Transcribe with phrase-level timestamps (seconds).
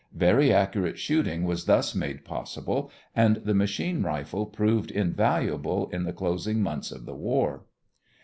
[0.15, 6.11] Very accurate shooting was thus made possible, and the machine rifle proved invaluable in the
[6.11, 7.65] closing months of the war.